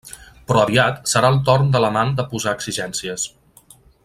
Però 0.51 0.61
aviat, 0.67 0.97
serà 1.11 1.31
el 1.35 1.37
torn 1.51 1.69
de 1.77 1.83
l'amant 1.85 2.17
de 2.21 2.29
posar 2.35 2.57
exigències… 2.61 3.31